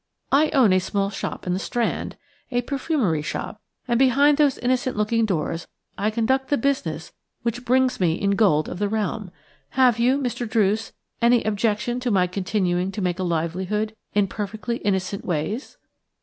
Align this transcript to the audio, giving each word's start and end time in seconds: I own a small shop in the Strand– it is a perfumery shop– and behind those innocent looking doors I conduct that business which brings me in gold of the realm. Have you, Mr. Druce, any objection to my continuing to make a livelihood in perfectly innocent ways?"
I 0.31 0.49
own 0.49 0.73
a 0.73 0.79
small 0.79 1.11
shop 1.11 1.45
in 1.45 1.53
the 1.53 1.59
Strand– 1.59 2.15
it 2.49 2.55
is 2.55 2.61
a 2.63 2.65
perfumery 2.65 3.21
shop– 3.21 3.61
and 3.87 3.99
behind 3.99 4.39
those 4.39 4.57
innocent 4.57 4.97
looking 4.97 5.27
doors 5.27 5.67
I 5.95 6.09
conduct 6.09 6.47
that 6.49 6.57
business 6.57 7.13
which 7.43 7.65
brings 7.65 7.99
me 7.99 8.15
in 8.15 8.31
gold 8.31 8.67
of 8.67 8.79
the 8.79 8.89
realm. 8.89 9.29
Have 9.77 9.99
you, 9.99 10.17
Mr. 10.17 10.49
Druce, 10.49 10.91
any 11.21 11.43
objection 11.43 11.99
to 11.99 12.09
my 12.09 12.25
continuing 12.25 12.91
to 12.93 13.01
make 13.03 13.19
a 13.19 13.23
livelihood 13.23 13.95
in 14.15 14.25
perfectly 14.25 14.77
innocent 14.77 15.23
ways?" 15.23 15.77